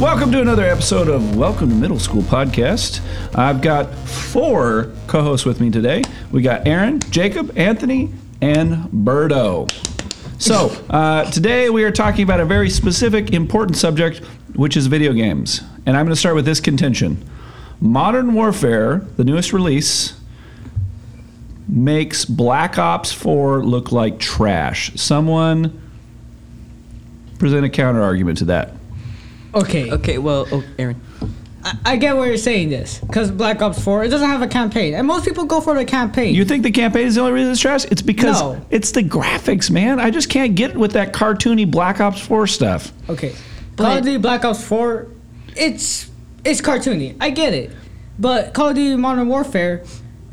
[0.00, 3.00] Welcome to another episode of Welcome to Middle School podcast.
[3.32, 6.02] I've got four co hosts with me today.
[6.32, 8.12] We got Aaron, Jacob, Anthony,
[8.42, 9.70] and Berto.
[10.42, 14.18] So, uh, today we are talking about a very specific, important subject,
[14.56, 15.62] which is video games.
[15.86, 17.24] And I'm going to start with this contention
[17.80, 20.20] Modern Warfare, the newest release,
[21.68, 24.92] makes Black Ops 4 look like trash.
[24.96, 25.80] Someone
[27.38, 28.72] present a counter argument to that.
[29.54, 31.00] Okay, Okay, well, oh, Aaron.
[31.64, 34.46] I, I get where you're saying this because Black Ops 4 it doesn't have a
[34.46, 36.34] campaign, and most people go for the campaign.
[36.34, 37.84] You think the campaign is the only reason it's trash?
[37.86, 38.60] It's because No.
[38.70, 39.98] it's the graphics, man.
[39.98, 42.92] I just can't get with that cartoony Black Ops 4 stuff.
[43.08, 43.34] okay,
[43.76, 45.06] Call of Duty Black Ops 4,
[45.56, 46.10] it's
[46.44, 47.16] it's cartoony.
[47.20, 47.70] I get it,
[48.18, 49.82] but Call of Duty Modern Warfare,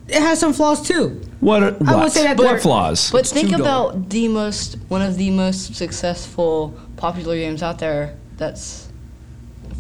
[0.10, 1.22] it has some flaws too.
[1.40, 1.64] What?
[1.64, 2.12] Are, I would what?
[2.12, 3.10] say that what they're- flaws?
[3.10, 3.92] But think too dull.
[3.92, 8.16] about the most one of the most successful popular games out there.
[8.36, 8.91] That's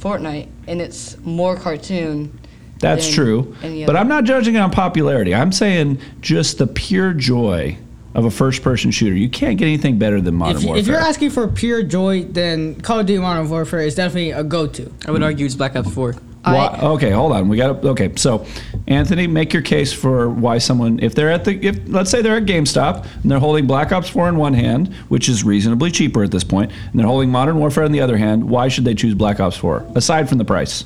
[0.01, 2.37] Fortnite, and it's more cartoon.
[2.79, 3.55] That's than true.
[3.61, 3.95] any But.
[3.95, 5.35] I'm not judging on popularity.
[5.35, 7.77] I'm saying just the pure joy
[8.15, 9.15] of a first-person shooter.
[9.15, 10.81] You can't get anything better than Modern If, Warfare.
[10.81, 14.43] if you're asking for pure joy, then Call of Duty Modern Warfare is definitely a
[14.43, 14.91] go-to.
[15.07, 16.13] I would argue it's Black Ops 4.
[16.43, 17.47] Why, okay, hold on.
[17.47, 18.11] We got to okay.
[18.15, 18.47] So,
[18.91, 22.37] Anthony, make your case for why someone, if they're at the, if let's say they're
[22.37, 26.23] at GameStop and they're holding Black Ops 4 in one hand, which is reasonably cheaper
[26.23, 28.93] at this point, and they're holding Modern Warfare in the other hand, why should they
[28.93, 30.83] choose Black Ops 4 aside from the price?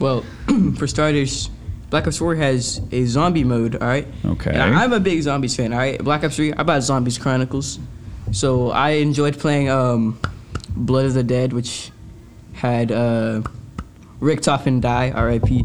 [0.00, 0.24] Well,
[0.76, 1.48] for starters,
[1.90, 4.08] Black Ops 4 has a zombie mode, all right?
[4.24, 4.50] Okay.
[4.50, 6.02] And I'm a big Zombies fan, all right?
[6.02, 7.78] Black Ops 3, I bought Zombies Chronicles.
[8.32, 10.18] So I enjoyed playing um,
[10.70, 11.92] Blood of the Dead, which
[12.54, 13.42] had uh,
[14.20, 15.64] Richtofen die, RIP.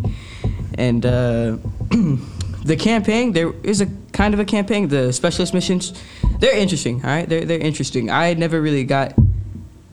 [0.75, 1.57] And uh,
[2.63, 4.87] the campaign, there is a kind of a campaign.
[4.87, 5.93] The specialist missions,
[6.39, 7.27] they're interesting, all right?
[7.27, 8.09] They're, they're interesting.
[8.09, 9.13] I never really got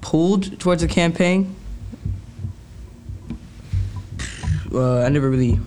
[0.01, 1.55] pulled towards a campaign.
[4.73, 5.59] uh, I never really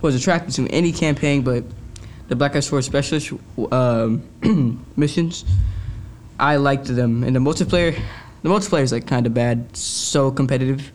[0.00, 1.64] was attracted to any campaign, but
[2.28, 3.32] the Black Ops 4 specialist
[3.72, 4.22] um,
[4.96, 5.44] missions,
[6.38, 7.22] I liked them.
[7.24, 7.98] And the multiplayer,
[8.42, 10.92] the multiplayer is like kind of bad, so competitive.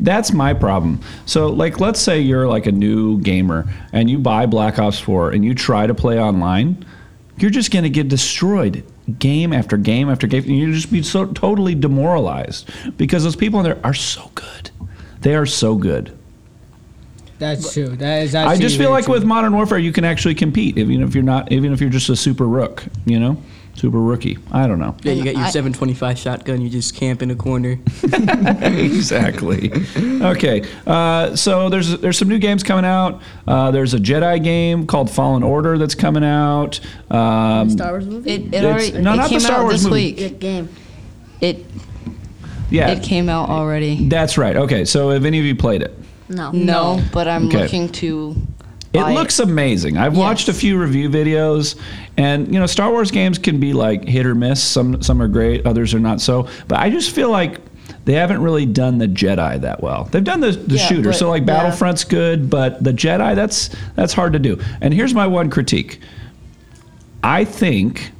[0.00, 1.00] That's my problem.
[1.26, 5.32] So, like, let's say you're like a new gamer and you buy Black Ops 4
[5.32, 6.84] and you try to play online,
[7.38, 8.84] you're just going to get destroyed
[9.18, 10.44] game after game after game.
[10.44, 14.70] And you'll just be so totally demoralized because those people in there are so good.
[15.20, 16.16] They are so good.
[17.38, 17.88] That's true.
[17.88, 19.14] That is I just feel like true.
[19.14, 22.08] with Modern Warfare, you can actually compete, even if you're not, even if you're just
[22.08, 23.40] a super rook, you know,
[23.78, 24.38] super rookie.
[24.52, 24.96] I don't know.
[25.02, 27.78] Yeah, you got your I- 725 shotgun, you just camp in a corner.
[28.62, 29.70] exactly.
[29.96, 33.20] Okay, uh, so there's there's some new games coming out.
[33.46, 36.80] Uh, there's a Jedi game called Fallen Order that's coming out.
[37.10, 38.30] Um, Star Wars movie?
[38.30, 39.94] It, it It's- already no, it not the came Star out Wars this movie.
[40.06, 40.16] week.
[40.18, 40.68] Good game.
[41.40, 41.64] It
[42.70, 44.08] yeah, it came out already.
[44.08, 44.56] that's right.
[44.56, 45.96] Okay, so have any of you played it?
[46.28, 46.50] No.
[46.50, 47.62] No, but I'm Okay.
[47.62, 48.36] looking to.
[48.92, 49.98] It buy looks amazing.
[49.98, 51.78] I've watched a few review videos,
[52.16, 54.62] and you know, Star Wars games can be like hit or miss.
[54.62, 56.48] Some some are great, others are not so.
[56.68, 57.60] But I just feel like
[58.06, 60.04] they haven't really done the Jedi that well.
[60.04, 61.70] They've done the, the Yeah, shooter, but- so like yeah.
[61.70, 64.58] Battlefront's good, but the Jedi that's that's hard to do.
[64.80, 66.00] And here's my one critique.
[67.22, 68.12] I think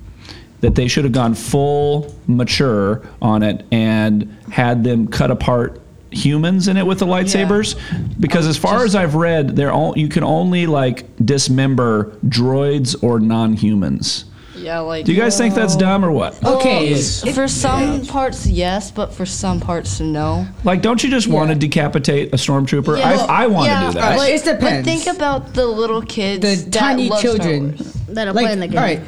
[0.61, 5.81] that they should have gone full mature on it and had them cut apart
[6.11, 7.79] humans in it with the lightsabers
[8.19, 13.01] because oh, as far as I've read they're all you can only like dismember droids
[13.03, 14.25] or non-humans.
[14.57, 15.05] Yeah, like.
[15.05, 16.45] Do you guys think that's dumb or what?
[16.45, 16.93] Okay.
[16.95, 20.47] Oh, for some parts, yes, but for some parts, no.
[20.65, 22.99] Like don't you just want to decapitate a stormtrooper?
[22.99, 24.17] Yeah, well, I I want to do that.
[24.17, 24.89] Well, it But depends.
[24.89, 27.77] think about the little kids, the tiny love children
[28.09, 28.79] That are like, playing the game.
[28.79, 29.01] All right.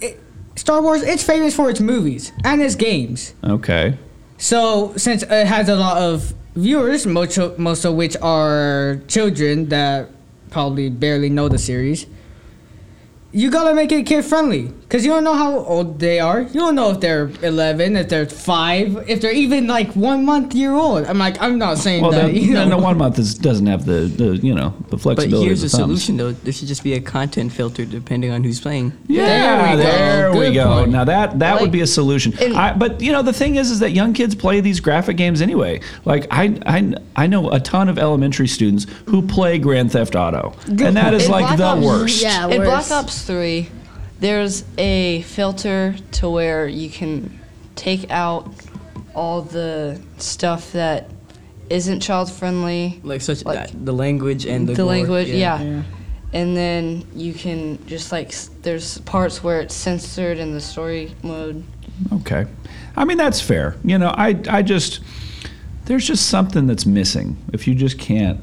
[0.00, 0.20] It-
[0.56, 3.34] Star Wars, it's famous for its movies and its games.
[3.42, 3.96] Okay.
[4.38, 9.68] So since it has a lot of viewers, most of, most of which are children
[9.68, 10.10] that
[10.50, 12.06] probably barely know the series,
[13.32, 16.40] you gotta make it kid friendly because you don't know how old they are.
[16.40, 20.54] You don't know if they're 11, if they're five, if they're even like one month
[20.54, 21.04] year old.
[21.06, 22.28] I'm like, I'm not saying Well, that.
[22.32, 22.60] then, you know.
[22.60, 24.98] then the one month is, doesn't have the, the you know the flexibility.
[24.98, 25.46] But flexibility.
[25.46, 26.02] here's the the thumbs.
[26.04, 26.32] solution, though.
[26.32, 28.92] There should just be a content filter depending on who's playing.
[29.08, 29.82] Yeah, There we go.
[29.82, 30.64] there we go.
[30.80, 30.90] point.
[30.92, 32.32] Now that that would be a solution.
[32.40, 35.18] and- I, but you know the thing is, is that young kids play these graphic
[35.18, 35.80] games anyway.
[36.06, 40.54] Like I, I, I know a ton of elementary students who play Grand Theft Auto,
[40.66, 42.22] and that is like Black the Ops- worst.
[42.22, 42.88] Yeah, In worse.
[42.88, 43.68] Black Ops 3,
[44.20, 47.38] there's a filter to where you can
[47.76, 48.52] take out
[49.14, 51.10] all the stuff that
[51.70, 53.00] isn't child friendly.
[53.02, 55.60] Like such Like- that, the language and the, The, gore, language, yeah.
[55.62, 55.82] Yeah.
[56.32, 61.64] And then you can just like, there's parts where it's censored in the story mode.
[62.12, 62.46] Okay,
[62.96, 63.76] I mean that's fair.
[63.82, 65.00] You know, I, I just
[65.86, 68.40] there's just something that's missing if you just can't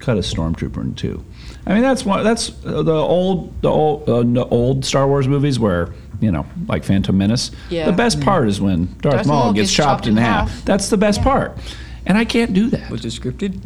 [0.00, 1.24] cut a stormtrooper in two.
[1.66, 2.22] I mean, that's one.
[2.24, 6.46] That's uh, the old, the old, uh, the old Star Wars movies where you know,
[6.66, 7.50] like Phantom Menace.
[7.68, 7.86] Yeah.
[7.86, 10.22] The best part is when Darth, Darth Maul Maul gets, gets chopped, chopped in in
[10.22, 10.48] half.
[10.50, 10.64] half.
[10.64, 11.58] That's the best part,
[12.06, 12.90] and I can't do that.
[12.90, 13.56] Was it scripted?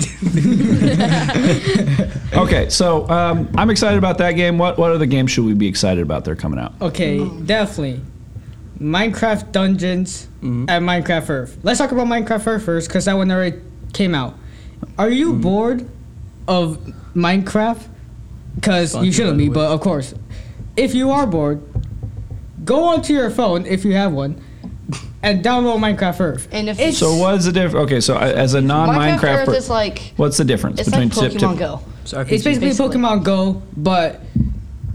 [2.33, 4.57] Okay, so um, I'm excited about that game.
[4.57, 6.25] What what other games should we be excited about?
[6.25, 6.75] They're coming out.
[6.81, 8.01] Okay, definitely.
[8.81, 11.59] Minecraft Dungeons and Minecraft Earth.
[11.63, 13.61] Let's talk about Minecraft Earth first, because that one already
[13.93, 14.37] came out.
[14.97, 15.91] Are you bored
[16.49, 16.79] of
[17.15, 17.87] Minecraft?
[18.55, 20.15] Because you shouldn't be, but of course.
[20.77, 21.61] If you are bored,
[22.65, 24.41] go onto your phone, if you have one,
[25.23, 26.49] and download Minecraft Earth.
[26.53, 27.85] And if It's- So what's the difference?
[27.85, 30.89] Okay, so I- as a non-Minecraft, Minecraft Earth per- is like what's the difference it's
[30.89, 31.59] between like tip Pokemon tip?
[31.59, 31.81] Go.
[32.03, 32.33] It's RPG.
[32.35, 32.97] It's basically, Basically.
[32.99, 34.21] Pokemon Go, but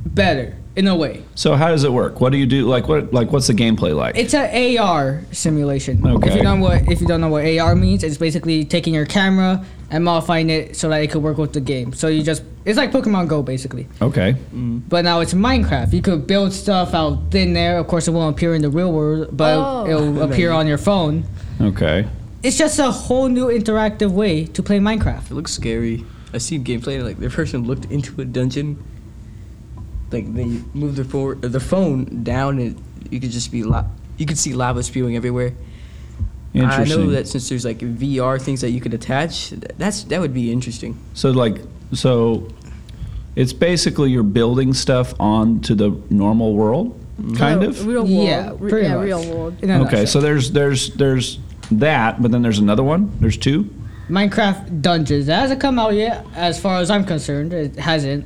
[0.06, 1.24] better in a way.
[1.36, 2.20] So how does it work?
[2.22, 2.66] What do you do?
[2.68, 3.14] Like what?
[3.14, 4.18] Like what's the gameplay like?
[4.18, 6.00] It's an AR simulation.
[6.00, 6.36] If Okay.
[6.38, 9.06] you don't know what if you don't know what AR means, it's basically taking your
[9.06, 11.94] camera and modifying it so that it could work with the game.
[11.94, 14.34] So you just it's like Pokemon Go basically, okay.
[14.34, 14.80] Mm-hmm.
[14.90, 15.94] but now it's Minecraft.
[15.94, 17.78] You could build stuff out in there.
[17.78, 19.88] Of course, it won't appear in the real world, but Oh.
[19.88, 21.24] it'll appear on your phone.
[21.62, 22.08] Okay.
[22.44, 25.32] It's just a whole new interactive way to play Minecraft.
[25.32, 26.04] It looks scary.
[26.34, 28.84] I seen gameplay like the person looked into a dungeon.
[30.16, 32.82] Like they moved their phone, uh, their phone down, and
[33.12, 33.86] you could just be la-
[34.18, 35.52] you could see lava spewing everywhere.
[36.56, 40.34] I know that since there's like VR things that you could attach, that's that would
[40.34, 40.98] be interesting.
[41.14, 41.58] So like
[41.92, 42.48] so,
[43.36, 47.36] it's basically you're building stuff onto the normal world, mm-hmm.
[47.36, 47.88] kind Real- of.
[47.88, 48.10] Real world.
[48.10, 49.06] Yeah, Re- yeah, much.
[49.06, 49.64] real world.
[49.64, 50.08] In Okay, nutshell.
[50.08, 51.40] so there's there's there's
[51.72, 53.12] that, but then there's another one.
[53.20, 53.70] There's two.
[54.10, 55.28] Minecraft Dungeons.
[55.28, 57.54] It hasn't come out yet, as far as I'm concerned.
[57.54, 58.26] It hasn't.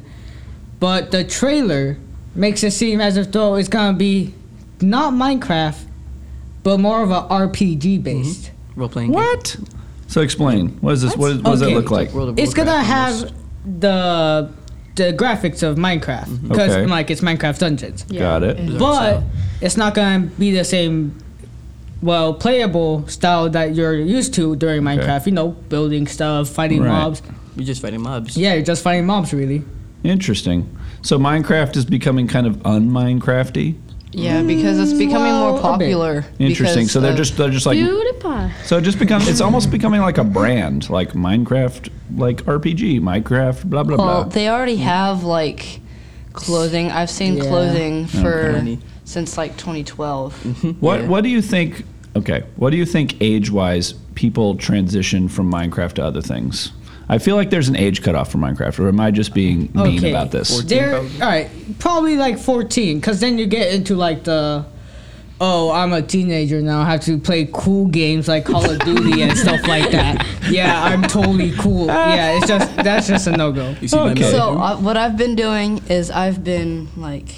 [0.79, 1.97] But the trailer
[2.35, 4.33] makes it seem as if though it's gonna be
[4.81, 5.83] not Minecraft,
[6.63, 8.51] but more of a RPG based.
[8.51, 8.79] Mm-hmm.
[8.79, 9.11] Role playing.
[9.11, 9.57] What?
[10.07, 10.69] So explain.
[10.81, 11.15] What is this?
[11.15, 11.71] What, is- what does Okay.
[11.73, 12.11] it look like?
[12.13, 13.33] World It's gonna Warcraft have almost.
[13.81, 14.49] the
[14.95, 16.47] the graphics of Minecraft mm-hmm.
[16.49, 16.85] because Okay.
[16.85, 18.03] like it's Minecraft Dungeons.
[18.03, 18.79] Got it.
[18.79, 19.23] But
[19.61, 21.17] it's not gonna be the same.
[22.01, 25.25] Well, playable style that you're used to during Minecraft.
[25.25, 26.87] You know, building stuff, fighting Right.
[26.89, 27.21] mobs.
[27.57, 28.37] You're just fighting mobs.
[28.37, 29.63] Yeah, you're just fighting mobs, really.
[30.03, 30.75] Interesting.
[31.01, 33.75] So Minecraft is becoming kind of un-Minecrafty.
[34.11, 36.25] Yeah, because it's becoming well, more popular.
[36.39, 36.87] Interesting.
[36.87, 38.65] So they're just they're just like PewDiePie.
[38.65, 43.65] so it just become it's almost becoming like a brand like Minecraft like RPG Minecraft
[43.65, 44.19] blah blah Well, blah.
[44.21, 45.79] Well, they already have like
[46.33, 46.89] clothing.
[46.89, 47.43] I've seen Yeah.
[47.43, 48.79] clothing for Okay.
[49.03, 50.81] since like 2012.
[50.81, 51.07] What Yeah.
[51.07, 51.85] what do you think?
[52.15, 56.71] Okay, what do you think age wise people transition from Minecraft to other things?
[57.11, 59.97] I feel like there's an age cutoff for Minecraft, or am I just being mean
[59.99, 60.11] Okay.
[60.11, 60.49] about this?
[60.51, 64.63] 14 They're all right, probably like 14, because then you get into like the,
[65.41, 66.81] oh, I'm a teenager now.
[66.81, 70.23] I have to play cool games like Call of Duty and stuff like that.
[70.49, 71.87] Yeah, I'm totally cool.
[71.87, 73.75] Yeah, it's just that's just a no go.
[73.81, 74.21] You see my Okay.
[74.21, 74.31] mouth?
[74.31, 77.33] So uh, what I've been doing is I've been like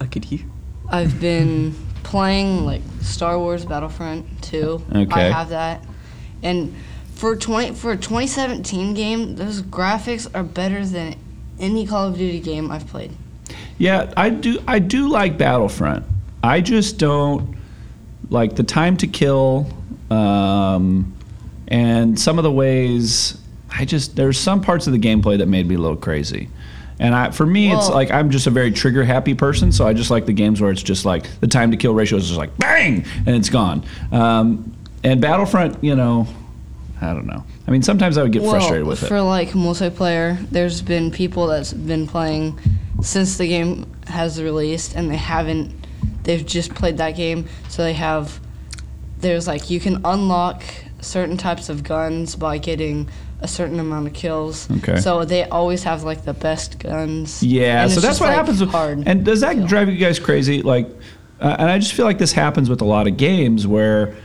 [0.00, 0.40] I could hear.
[0.88, 1.74] I've been
[2.04, 4.82] playing like Star Wars Battlefront 2.
[4.94, 5.08] Okay.
[5.10, 5.82] I have that.
[6.42, 6.74] And
[7.14, 11.16] for 20 for a 2017 game, those graphics are better than
[11.58, 13.12] any Call of Duty game I've played.
[13.78, 14.62] Yeah, I do.
[14.66, 16.04] I do like Battlefront.
[16.42, 17.56] I just don't
[18.30, 19.68] like the time to kill,
[20.10, 21.14] um,
[21.68, 23.38] and some of the ways.
[23.76, 26.48] I just there's some parts of the gameplay that made me a little crazy.
[27.00, 29.94] And I, for me, it's like I'm just a very trigger happy person, so I
[29.94, 32.38] just like the games where it's just like the time to kill ratio is just
[32.38, 33.84] like bang and it's gone.
[34.12, 36.28] Um, and Battlefront, you know,
[37.04, 37.44] I don't know.
[37.66, 39.06] I mean, sometimes I would get frustrated with it.
[39.06, 42.58] for like multiplayer, there's been people that's been playing
[43.02, 45.72] since the game has released, and they haven't.
[46.22, 48.40] They've just played that game, so they have.
[49.18, 50.62] There's like you can unlock
[51.00, 53.08] certain types of guns by getting
[53.40, 54.70] a certain amount of kills.
[54.70, 55.00] Okay.
[55.00, 57.42] So they always have like the best guns.
[57.42, 58.60] Yeah, so that's what like, happens.
[58.60, 59.02] With, hard.
[59.06, 60.62] and does that drive you guys crazy?
[60.62, 60.88] Like,
[61.40, 64.16] uh, and I just feel like this happens with a lot of games where.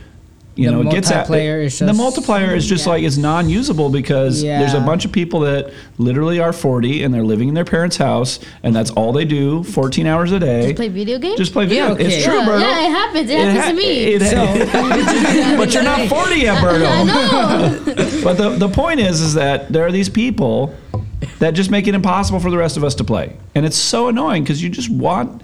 [0.60, 2.92] You The know, it gets at, multiplayer is the multiplier is just Yeah.
[2.92, 7.24] like is non-usable because there's a bunch of people that literally are 40 and they're
[7.24, 10.64] living in their parents' house and that's all they do 14 hours a day.
[10.64, 11.38] Just play video games?
[11.38, 11.86] Just play video.
[11.86, 12.14] Yeah, okay.
[12.14, 12.60] It's true, yeah, Berto.
[12.60, 13.30] yeah, it happens.
[13.30, 15.54] It, It happens ha- to me.
[15.54, 16.86] it- but you're not 40 yet, Berto.
[16.90, 18.20] I know.
[18.24, 20.74] But the, the point is, is that there are these people
[21.38, 24.08] that just make it impossible for the rest of us to play, and it's so
[24.08, 25.40] annoying because you just want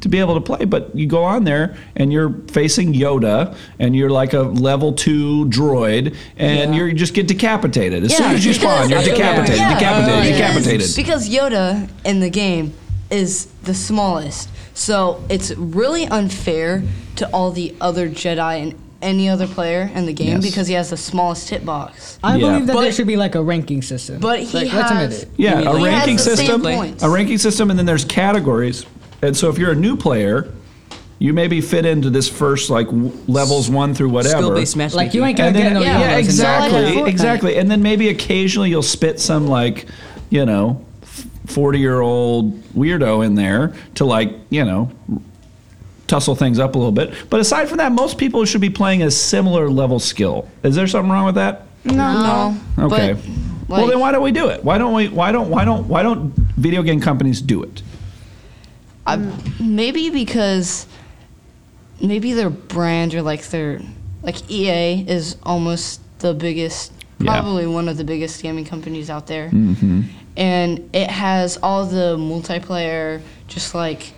[0.00, 3.94] to be able to play, but you go on there and you're facing Yoda, and
[3.94, 8.52] you're like a level two droid, and you just get decapitated as soon as you
[8.54, 8.88] spawn.
[8.90, 10.96] You're decapitated, Yeah, decapitated, because- decapitated.
[10.96, 12.72] Because Yoda in the game
[13.10, 16.82] is the smallest, so it's really unfair
[17.16, 20.44] to all the other Jedi and any other player in the game Yes.
[20.44, 22.18] because he has the smallest hitbox.
[22.22, 22.46] I Yeah.
[22.52, 24.18] believe that there should be like a ranking system.
[24.20, 25.28] But he like, let's admit has- it.
[25.36, 26.64] Yeah, a like- He has ranking system.
[27.02, 28.86] A ranking system, and then there's categories.
[29.22, 30.52] And so if you're a new player,
[31.18, 34.38] you maybe fit into this first like w- levels one through whatever.
[34.42, 34.96] Skill-based matchmaking.
[35.06, 37.08] Like you ain't gonna and get then, no yeah, yeah, exactly, Fortnite.
[37.08, 37.56] exactly.
[37.56, 39.86] And then maybe occasionally you'll spit some like,
[40.30, 40.84] you know,
[41.46, 44.90] forty-year-old weirdo in there to like, you know,
[46.08, 47.14] tussle things up a little bit.
[47.30, 50.48] But aside from that, most people should be playing a similar level skill.
[50.64, 51.66] Is there something wrong with that?
[51.84, 52.56] No.
[52.78, 53.12] Okay.
[53.68, 54.64] But, well, then why don't we do it?
[54.64, 55.08] Why don't we?
[55.08, 55.48] Why don't?
[55.48, 55.86] Why don't?
[55.86, 57.82] Why don't video game companies do it?
[59.06, 59.16] I,
[59.60, 60.86] maybe because
[62.00, 63.80] maybe their brand or like their
[64.22, 67.32] like EA is almost the biggest, Yeah.
[67.40, 70.02] probably one of the biggest gaming companies out there, Mm-hmm.
[70.36, 74.12] and it has all the multiplayer, just like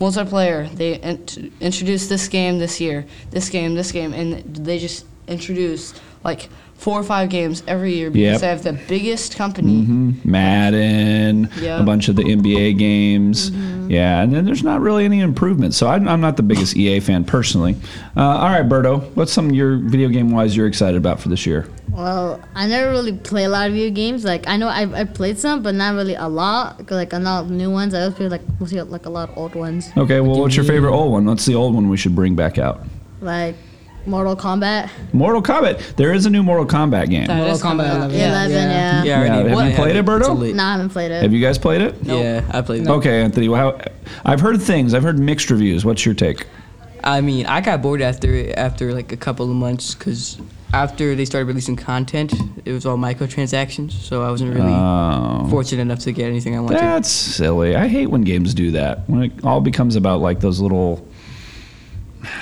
[0.00, 0.68] multiplayer.
[0.74, 5.94] They int- introduced this game this year, this game, this game, and they just introduce
[6.24, 8.40] like four or five games every year because Yep.
[8.42, 9.82] they have the biggest company.
[9.84, 11.80] hmm Madden, Yeah.
[11.80, 13.50] a bunch of the NBA games.
[13.88, 15.72] Yeah, and then there's not really any improvement.
[15.74, 17.76] So I'm, I'm not the biggest EA fan personally.
[18.16, 21.46] Uh, all right, Berto, what's some your video game wise you're excited about for this
[21.46, 21.68] year?
[21.92, 24.24] Well, I never really play a lot of video games.
[24.24, 26.90] Like I know I I played some, but not really a lot.
[26.90, 27.94] Like a lot of new ones.
[27.94, 30.64] I always play like mostly like a lot of old ones, Okay, well, what's your
[30.64, 31.24] favorite old one?
[31.24, 32.84] What's the old one we should bring back out?
[33.22, 33.54] like
[34.06, 34.90] Mortal Kombat.
[35.12, 35.96] Mortal Kombat.
[35.96, 37.26] There is a new Mortal Kombat game.
[37.26, 37.96] That Mortal is coming Kombat out.
[37.96, 38.16] 11.
[38.18, 38.28] Yeah.
[38.28, 38.68] Eleven, Yeah.
[38.70, 39.02] yeah.
[39.04, 40.54] Yeah, Yeah, have you played it, Berto?
[40.54, 41.22] No, I haven't played it.
[41.22, 41.94] Have you guys played it?
[42.02, 42.88] Yeah, I played it.
[42.88, 43.48] Okay, Anthony.
[43.48, 43.84] Well, how,
[44.24, 44.94] I've heard things.
[44.94, 45.84] I've heard mixed reviews.
[45.84, 46.46] What's your take?
[47.04, 50.38] I mean, I got bored after after like a couple of months because
[50.72, 52.32] after they started releasing content,
[52.64, 55.46] it was all microtransactions, so I wasn't really Oh.
[55.48, 56.78] fortunate enough to get anything I wanted.
[56.80, 57.76] That's silly.
[57.76, 59.08] I hate when games do that.
[59.08, 61.06] When it all becomes about like those little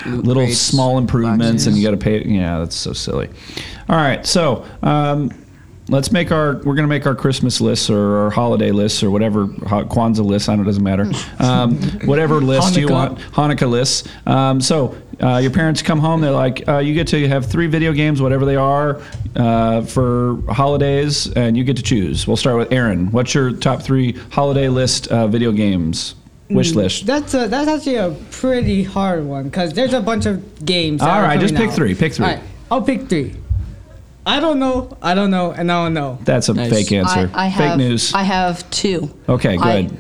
[0.07, 2.25] Loot little crates, small improvements and you got to pay.
[2.25, 3.29] Yeah, that's so silly.
[3.89, 5.31] All right, so um,
[5.89, 6.57] let's make our.
[6.65, 10.49] We're gonna make our Christmas lists or our holiday lists or whatever Ha- Kwanzaa lists.
[10.49, 11.11] I know it doesn't matter.
[11.39, 11.77] Um,
[12.07, 14.09] whatever list you want, Hanukkah lists.
[14.27, 16.21] Um, so uh, your parents come home.
[16.21, 19.03] They're like, uh, you get to have three video games, whatever they are,
[19.37, 22.27] uh, for holidays, and you get to choose.
[22.27, 23.11] We'll start with Aaron.
[23.11, 26.15] What's your top three holiday list uh, video games
[26.51, 27.07] wish Mm, list?
[27.07, 31.01] That's a, that's actually a pretty hard one because there's a bunch of games.
[31.01, 31.75] that All are right, just pick out.
[31.75, 32.27] three, pick three.
[32.27, 33.35] All right, I'll pick three.
[34.27, 34.97] I don't know.
[35.03, 36.19] I don't know, and I don't know.
[36.25, 36.71] That's a Nice.
[36.71, 37.31] fake answer.
[37.35, 38.15] I, I fake have, news.
[38.15, 39.15] I have two.
[39.29, 39.97] Okay, I- good.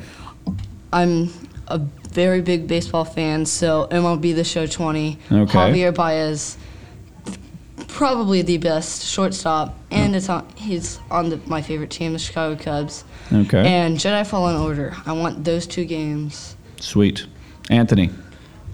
[0.92, 1.30] I'm
[1.68, 1.78] a
[2.10, 5.18] very big baseball fan, so MLB The Show 20.
[5.32, 5.52] Okay.
[5.52, 6.56] Javier Baez,
[7.94, 10.46] probably the best shortstop, and it's on.
[10.56, 13.04] He's on the, my favorite team, the Chicago Cubs.
[13.32, 13.66] Okay.
[13.66, 14.94] And Jedi Fallen Order.
[15.06, 16.56] I want those two games.
[16.80, 17.26] Sweet.
[17.70, 18.10] Anthony.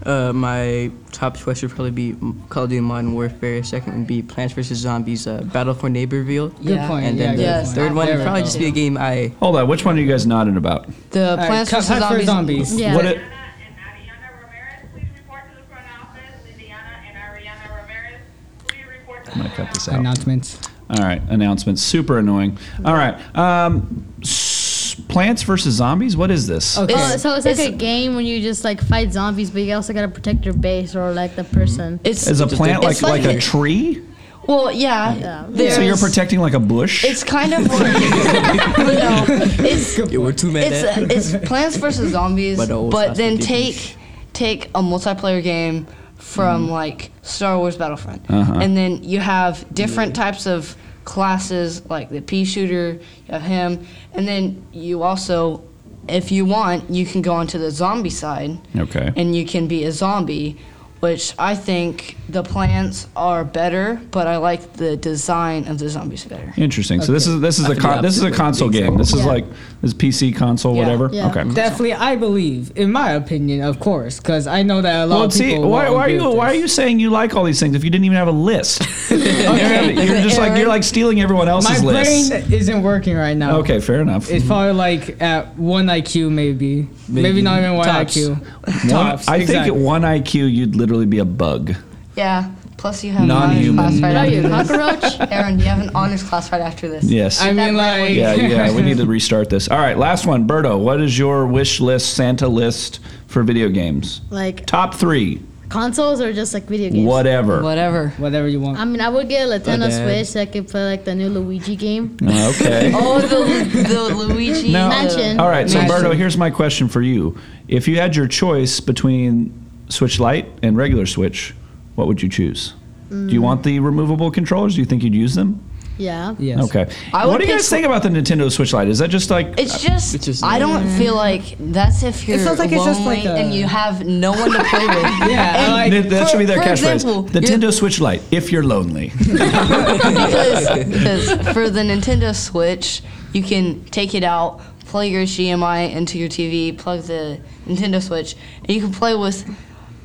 [0.04, 2.16] Uh, my top choice would probably be
[2.48, 3.62] Call of Duty Modern Warfare.
[3.62, 6.56] Second would be Plants vs Zombies: uh, Battle for Neighborville.
[6.56, 6.88] Good Yeah.
[6.88, 7.04] point.
[7.04, 9.56] And yeah, then the Yes, third one would probably just be a game I Hold
[9.56, 9.68] on.
[9.68, 10.86] Which one are you guys nodding about?
[11.10, 11.98] The Plants Cut- vs.
[11.98, 12.26] Zombies.
[12.26, 12.80] Zombies.
[12.80, 12.96] Yeah.
[12.96, 13.28] What it, Indiana
[13.60, 16.50] and Ariana Ramirez, please report to the front office.
[16.50, 18.20] Indiana and Ariana Ramirez,
[18.66, 20.00] please report to I'm the gonna cut front this out.
[20.00, 20.58] Announcements.
[20.90, 21.22] All right.
[21.28, 21.82] Announcements.
[21.82, 22.58] Super annoying.
[22.84, 23.14] All right.
[23.36, 26.16] Um, s- Plants versus Zombies.
[26.16, 26.76] What is this?
[26.78, 26.94] Okay.
[26.96, 29.74] Oh, so it's like It's- a game when you just like fight zombies, but you
[29.74, 32.00] also gotta protect your base or like the person.
[32.04, 34.02] It's Is a plant like It's like, like a it- tree?
[34.46, 35.46] well, yeah.
[35.52, 35.74] Yeah.
[35.74, 37.04] So you're protecting like a bush?
[37.04, 37.80] It's kind of like
[38.78, 39.24] no.
[39.64, 40.72] It's You were two men.
[40.72, 43.96] it's it's Plants vs Zombies, But the old but then and take
[44.32, 45.86] take a multiplayer game
[46.20, 48.58] from like Star Wars Battlefront, Uh-huh.
[48.60, 52.92] and then you have different types of classes like the pea shooter,
[53.26, 55.62] you have him, and then you also,
[56.08, 59.12] if you want, you can go onto the zombie side, okay.
[59.16, 60.56] and you can be a zombie.
[61.00, 66.26] Which I think the plants are better, but I like the design of the zombies
[66.26, 66.52] better.
[66.58, 67.00] Interesting.
[67.00, 68.92] So this is this is I a con- this is a console game.
[68.92, 68.98] so.
[68.98, 69.46] This is like
[69.80, 70.82] this PC console Yeah.
[70.82, 71.08] whatever.
[71.10, 71.28] Yeah.
[71.30, 71.44] Okay.
[71.54, 75.24] Definitely, I believe, in my opinion, of course, because I know that a lot Well,
[75.24, 75.70] of see, people.
[75.70, 77.74] why, won't why are you with why are you saying you like all these things
[77.74, 78.82] if you didn't even have a list?
[79.10, 82.30] you're, you're just like you're like stealing everyone My else's list.
[82.30, 83.56] My brain isn't working right now.
[83.60, 84.30] Okay, fair enough.
[84.30, 86.88] It's probably like at one IQ, maybe.
[87.08, 87.42] Maybe, Maybe.
[87.42, 88.16] not even one Tops.
[88.16, 88.28] IQ.
[88.38, 89.28] One- Tops.
[89.28, 89.46] I exactly.
[89.46, 91.74] think at one IQ you'd literally be a bug.
[92.16, 92.50] Yeah.
[92.76, 93.78] Plus, you have Non-human.
[93.78, 95.18] an honors class right What are you, after cockroach?
[95.18, 95.28] this.
[95.30, 97.04] Aaron, you have an honors class right after this.
[97.04, 97.40] Yes.
[97.42, 98.14] I mean, like.
[98.14, 98.74] yeah, yeah.
[98.74, 99.68] We need to restart this.
[99.68, 100.78] All right, last one, Berto.
[100.82, 104.22] What is your wish list, Santa list for video games?
[104.30, 107.06] Like Top three, consoles or just like video games?
[107.06, 107.62] whatever.
[107.62, 108.08] Whatever.
[108.16, 108.78] Whatever you want.
[108.78, 110.02] I mean, I would get a Nintendo Okay.
[110.02, 112.16] Switch so I could play like the new Luigi game.
[112.22, 112.92] Oh, okay.
[112.94, 114.72] Oh, the, the Luigi.
[114.72, 115.38] Now- Mansion.
[115.38, 115.96] All right, so Mansion.
[116.10, 117.38] Berto, here's my question for you.
[117.68, 119.59] If you had your choice between
[119.90, 121.54] Switch Lite and regular Switch,
[121.94, 122.74] what would you choose?
[123.10, 124.74] Do you want the removable controllers?
[124.76, 125.60] Do you think you'd use them?
[125.98, 126.34] Yeah.
[126.38, 126.62] Yes.
[126.64, 126.88] Okay.
[127.12, 128.86] I what do you guys Sw- think about the Nintendo Switch Lite?
[128.88, 132.26] Is that just like It's uh, just, It's just- I don't feel like that's if
[132.28, 134.96] you're feels like it's just like a- and you have no one to play with.
[135.28, 137.28] Yeah, like- Th- that for- should be their catchphrase.
[137.30, 138.22] Nintendo Switch Lite.
[138.30, 139.08] If you're lonely.
[139.18, 146.18] because, because for the Nintendo Switch, you can take it out, plug your HDMI into
[146.18, 149.44] your TV, plug the Nintendo Switch, and you can play with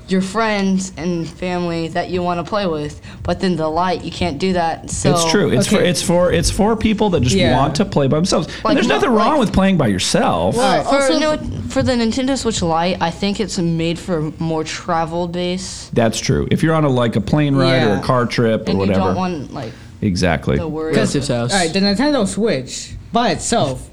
[0.08, 3.02] your friends and family that you want to play with.
[3.24, 4.90] But then the light, you can't do that.
[4.92, 5.50] So it's true.
[5.50, 7.58] It's for it's for it's for people that just Yeah.
[7.58, 8.48] want to play by themselves.
[8.64, 10.56] Like, and there's nothing like- wrong with playing by yourself.
[10.56, 11.38] Well, for, also- no,
[11.70, 16.48] for the Nintendo Switch Lite, I think it's made for more travel base, That's true.
[16.52, 18.78] If you're on a like a plane ride or a car trip or and you
[18.88, 19.00] whatever.
[19.00, 19.72] don't want like
[20.02, 20.58] exactly.
[20.58, 20.94] the worry.
[20.94, 21.52] Relative's house.
[21.52, 23.90] All right, the Nintendo Switch by itself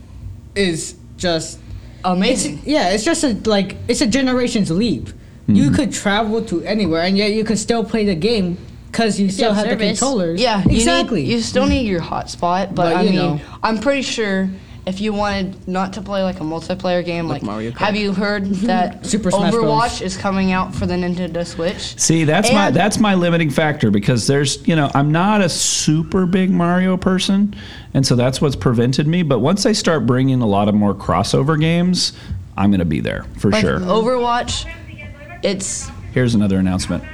[0.55, 1.59] is just
[2.05, 2.61] Amazing.
[2.65, 5.09] yeah, it's just a like it's a generation's leap.
[5.57, 5.75] You Mm-hmm.
[5.75, 8.57] could travel to anywhere, and yet you could still play the game
[8.91, 10.41] because you still have have the controllers.
[10.41, 11.23] Yeah, you exactly.
[11.23, 13.41] Need, you still need your hotspot, but, But, I you mean, know.
[13.63, 14.51] I'm pretty sure
[14.85, 17.77] if you wanted not to play like a multiplayer game, like, Mario Kart.
[17.79, 19.65] have you heard that Super Smash Bros.
[19.65, 21.97] Overwatch is coming out for the Nintendo Switch?
[22.01, 26.27] See, that's my that's my limiting factor because there's you know I'm not a super
[26.27, 27.55] big Mario person,
[27.95, 29.23] and so that's what's prevented me.
[29.23, 32.13] But once they start bringing a lot of more crossover games,
[32.57, 33.79] I'm gonna be there for Like sure.
[33.79, 34.69] Overwatch,
[35.43, 37.05] it's Here's another announcement.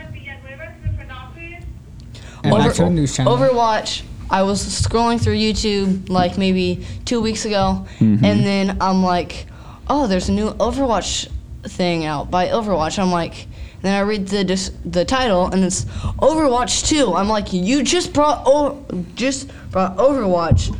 [2.44, 3.36] and Over- back to news channel.
[3.36, 4.02] Overwatch.
[4.30, 8.24] I was scrolling through YouTube like maybe two weeks ago, Mm-hmm.
[8.24, 9.46] and then I'm like,
[9.88, 11.28] oh, there's a new Overwatch
[11.64, 12.98] thing out by Overwatch.
[12.98, 13.46] I'm like,
[13.82, 15.84] then I read the dis- the title, and it's
[16.20, 17.14] Overwatch 2.
[17.14, 20.76] I'm like, you just brought o- just brought Overwatch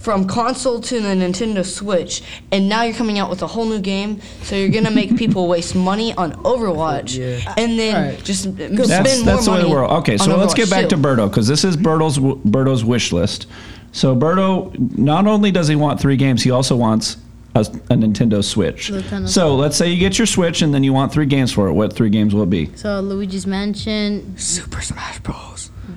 [0.00, 3.78] from console to the Nintendo Switch, and now you're coming out with a whole new
[3.80, 4.20] game.
[4.42, 7.54] So you're gonna make people waste money on Overwatch, Yeah.
[7.58, 8.24] and then Alright.
[8.24, 9.62] just spend That's more that's the way money.
[9.64, 9.90] of the world.
[10.00, 11.02] Okay, so on let's get Overwatch back to 2.
[11.02, 13.46] Berto because this is Berto's Berto's wish list.
[13.92, 17.16] So Berto, not only does he want three games, he also wants
[17.54, 18.90] a, a Nintendo Switch.
[18.90, 21.66] Nintendo So let's say you get your Switch and then you want three games for
[21.68, 21.72] it.
[21.72, 22.70] What three games will it be?
[22.76, 24.38] So Luigi's Mansion.
[24.38, 25.49] Super Smash Bros.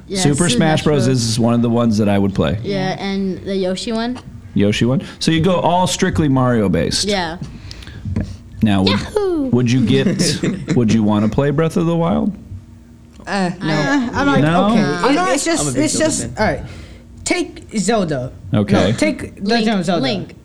[0.08, 1.08] Yeah, Super Smash Bros.
[1.08, 2.60] is one of the ones that I would play.
[2.64, 4.20] Yeah, and the Yoshi one.
[4.54, 5.04] Yoshi one.
[5.20, 7.06] So you go all strictly Mario based.
[7.06, 7.38] Yeah.
[8.62, 10.06] Now, would, would you get?
[10.76, 12.34] would you want to play Breath of the Wild?
[13.28, 13.74] Eh, no.
[13.74, 14.70] Uh, I'm like, No?
[14.72, 16.36] okay, I'm it- it's I'm just, it's Zelda just, fan.
[16.38, 16.72] all right.
[17.24, 18.34] Take Zelda.
[18.54, 18.74] Okay.
[18.92, 20.02] No, take Legend of Zelda.
[20.04, 20.36] Link.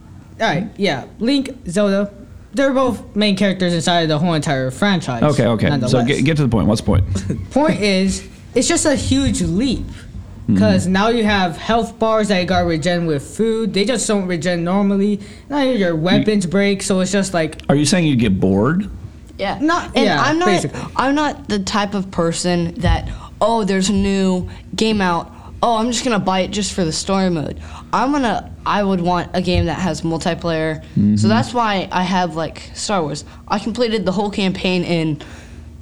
[0.40, 2.12] All right, yeah, Link, Zelda.
[2.54, 5.22] They're both main characters inside of the whole entire franchise.
[5.22, 5.80] Okay, okay.
[5.88, 6.66] So get, get to the point.
[6.68, 7.50] What's the point?
[7.50, 8.26] Point is,
[8.59, 9.87] it's just a huge leap.
[9.87, 10.55] Mm-hmm.
[10.55, 13.73] Because now you have health bars that got regen with food.
[13.73, 15.21] They just don't regen normally.
[15.49, 18.90] Now your weapons break, so it's just like Are you saying you get bored?
[19.38, 19.59] Yeah.
[19.61, 20.81] Not- and yeah, I'm not basically.
[20.97, 23.09] I'm not the type of person that
[23.40, 25.33] oh there's a new game out.
[25.62, 27.61] Oh, I'm just going to buy it just for the story mode.
[27.92, 30.83] I'm going to I would want a game that has multiplayer.
[30.83, 31.29] So mm-hmm.
[31.29, 33.25] that's why I have like Star Wars.
[33.47, 35.21] I completed the whole campaign in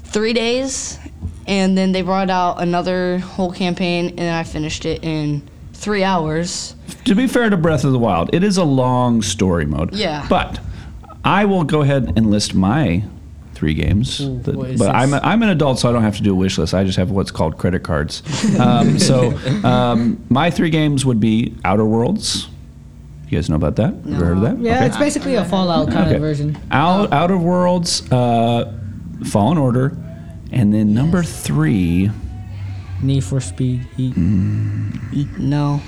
[0.04, 0.98] 3 days
[1.46, 5.42] and then they brought out another whole campaign and I finished it in
[5.74, 6.74] 3 hours.
[7.04, 9.94] To be fair to Breath of the Wild, it is a long story mode.
[9.94, 10.26] Yeah.
[10.28, 10.58] But
[11.24, 13.04] I will go ahead and list my
[13.54, 14.18] three games.
[14.18, 15.20] that- what is but I'm, this?
[15.20, 16.74] a, I'm an adult, so I don't have to do a wish list.
[16.74, 18.22] I just have what's called credit cards.
[18.60, 22.48] Um, so um, my three games would be Outer Worlds.
[23.28, 23.92] You guys know about that?
[24.08, 24.58] Ever heard of that?
[24.60, 24.86] yeah, Okay.
[24.86, 26.14] it's basically a Fallout kind Okay.
[26.16, 26.56] of version.
[26.70, 28.72] Out, Outer Worlds, uh,
[29.24, 29.96] Fallen Order,
[30.52, 32.10] and then number three.
[33.02, 34.16] Need for Speed Heat.
[35.38, 35.80] No.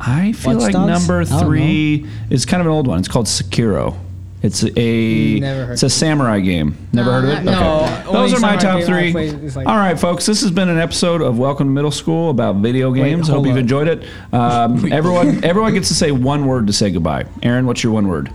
[0.00, 0.88] I feel Watch like Dogs?
[1.08, 2.98] number I don't three is kind of an old one.
[2.98, 3.96] It's called Sekiro.
[4.40, 6.76] It's a Never heard it's a samurai game.
[6.92, 7.42] Never heard of it?
[7.44, 8.04] No.
[8.12, 9.10] Those are my samurai top game I three.
[9.12, 10.26] played is like- All right, folks.
[10.26, 13.28] This has been an episode of Welcome to Middle School about video games.
[13.28, 13.60] I Hope hold you've up.
[13.62, 14.04] enjoyed it.
[14.32, 17.26] Um, everyone, everyone gets to say one word to say goodbye.
[17.42, 18.32] Aaron, what's your one word?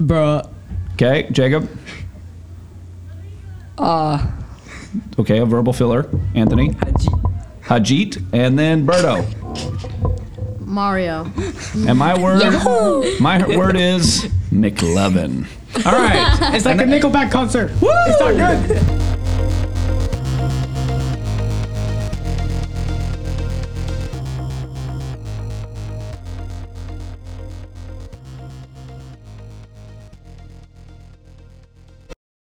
[0.00, 0.48] Bruh.
[0.94, 1.68] Okay, Jacob.
[3.78, 4.26] Uh
[5.18, 6.08] Okay, a verbal filler.
[6.34, 6.70] Anthony.
[7.62, 9.24] Hajit, and then Berto.
[10.60, 11.30] Mario.
[11.86, 12.42] And my word,
[13.20, 15.46] my word is McLovin.
[15.84, 16.54] All right.
[16.54, 17.72] It's like a Nickelback concert.
[17.80, 19.13] It's not good.